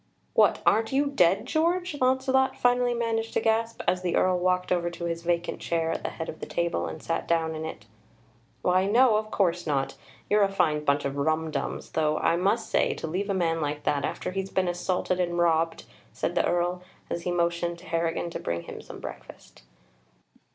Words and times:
"What, 0.33 0.63
aren't 0.65 0.91
you 0.91 1.05
dead, 1.05 1.45
George?" 1.45 1.95
Launcelot 2.01 2.57
finally 2.57 2.95
managed 2.95 3.33
to 3.35 3.39
gasp, 3.39 3.83
as 3.87 4.01
the 4.01 4.15
Earl 4.15 4.39
walked 4.39 4.71
over 4.71 4.89
to 4.89 5.05
his 5.05 5.21
vacant 5.21 5.59
chair 5.59 5.91
at 5.91 6.03
the 6.03 6.09
head 6.09 6.27
of 6.27 6.39
the 6.39 6.47
table 6.47 6.87
and 6.87 7.03
sat 7.03 7.27
down 7.27 7.53
in 7.53 7.65
it. 7.65 7.85
"Why, 8.63 8.87
no; 8.87 9.17
of 9.17 9.29
course 9.29 9.67
not. 9.67 9.95
You're 10.27 10.41
a 10.41 10.49
fine 10.51 10.83
bunch 10.83 11.05
of 11.05 11.17
rumdums, 11.17 11.91
though, 11.91 12.17
I 12.17 12.35
must 12.35 12.71
say, 12.71 12.95
to 12.95 13.05
leave 13.05 13.29
a 13.29 13.35
man 13.35 13.61
like 13.61 13.83
that, 13.83 14.03
after 14.03 14.31
he's 14.31 14.49
been 14.49 14.67
assaulted 14.67 15.19
and 15.19 15.37
robbed!" 15.37 15.83
said 16.13 16.33
the 16.33 16.47
Earl, 16.47 16.81
as 17.11 17.21
he 17.21 17.31
motioned 17.31 17.77
to 17.77 17.85
Harrigan 17.85 18.31
to 18.31 18.39
bring 18.39 18.63
him 18.63 18.81
some 18.81 18.99
breakfast. 18.99 19.61